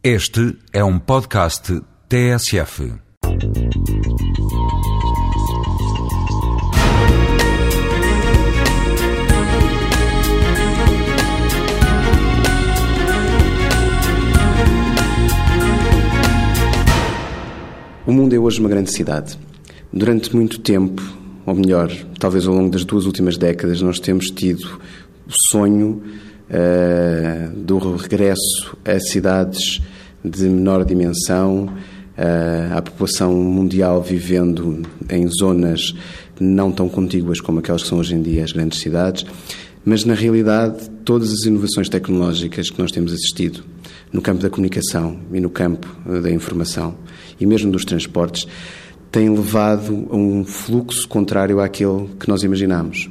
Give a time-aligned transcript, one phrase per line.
[0.00, 2.92] Este é um podcast TSF.
[18.06, 19.36] O mundo é hoje uma grande cidade.
[19.92, 21.02] Durante muito tempo,
[21.44, 21.90] ou melhor,
[22.20, 24.80] talvez ao longo das duas últimas décadas, nós temos tido
[25.28, 26.02] o sonho
[26.50, 29.80] uh, do regresso a cidades
[30.24, 35.94] de menor dimensão, uh, à população mundial vivendo em zonas
[36.40, 39.26] não tão contíguas como aquelas que são hoje em dia as grandes cidades,
[39.84, 43.62] mas na realidade todas as inovações tecnológicas que nós temos assistido
[44.12, 45.88] no campo da comunicação e no campo
[46.20, 46.94] da informação
[47.38, 48.46] e mesmo dos transportes
[49.10, 53.10] têm levado a um fluxo contrário àquele que nós imaginamos.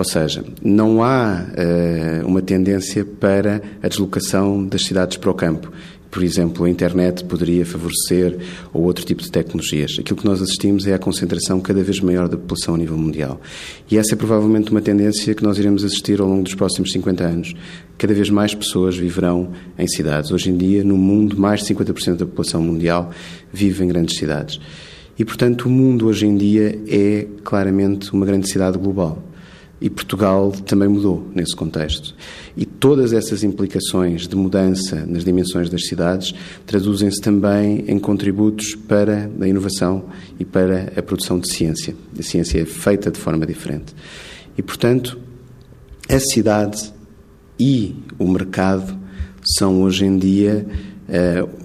[0.00, 5.70] Ou seja, não há uh, uma tendência para a deslocação das cidades para o campo.
[6.10, 8.38] Por exemplo, a internet poderia favorecer
[8.72, 9.98] ou outro tipo de tecnologias.
[9.98, 13.42] Aquilo que nós assistimos é a concentração cada vez maior da população a nível mundial.
[13.90, 17.22] E essa é provavelmente uma tendência que nós iremos assistir ao longo dos próximos 50
[17.22, 17.54] anos.
[17.98, 20.30] Cada vez mais pessoas viverão em cidades.
[20.30, 23.10] Hoje em dia, no mundo, mais de 50% da população mundial
[23.52, 24.58] vive em grandes cidades.
[25.18, 29.29] E, portanto, o mundo hoje em dia é claramente uma grande cidade global.
[29.80, 32.14] E Portugal também mudou nesse contexto.
[32.56, 36.34] E todas essas implicações de mudança nas dimensões das cidades
[36.66, 40.04] traduzem-se também em contributos para a inovação
[40.38, 41.94] e para a produção de ciência.
[42.18, 43.94] A ciência é feita de forma diferente.
[44.56, 45.18] E, portanto,
[46.08, 46.92] a cidade
[47.58, 48.98] e o mercado
[49.56, 50.66] são hoje em dia
[51.08, 51.59] uh,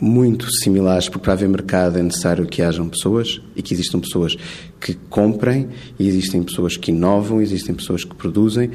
[0.00, 4.36] muito similares, porque para haver mercado é necessário que hajam pessoas e que existam pessoas
[4.80, 8.70] que comprem, e existem pessoas que inovam, existem pessoas que produzem,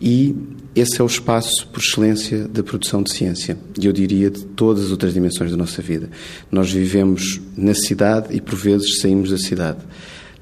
[0.00, 0.34] e
[0.74, 4.84] esse é o espaço por excelência da produção de ciência, e eu diria de todas
[4.84, 6.08] as outras dimensões da nossa vida.
[6.50, 9.80] Nós vivemos na cidade e por vezes saímos da cidade.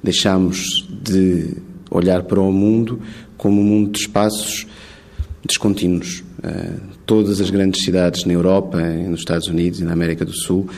[0.03, 1.57] Deixamos de
[1.89, 3.01] olhar para o mundo
[3.35, 4.67] como um mundo de espaços
[5.45, 6.23] descontínuos.
[6.43, 10.69] Uh, todas as grandes cidades na Europa, nos Estados Unidos e na América do Sul,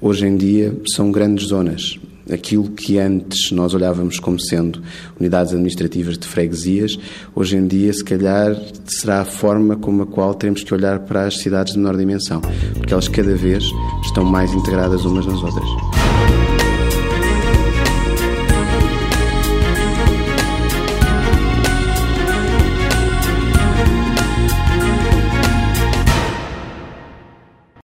[0.00, 1.98] hoje em dia são grandes zonas.
[2.32, 4.82] Aquilo que antes nós olhávamos como sendo
[5.20, 6.98] unidades administrativas de freguesias,
[7.34, 11.26] hoje em dia, se calhar, será a forma como a qual teremos que olhar para
[11.26, 12.40] as cidades de menor dimensão,
[12.72, 13.62] porque elas cada vez
[14.06, 16.33] estão mais integradas umas nas outras.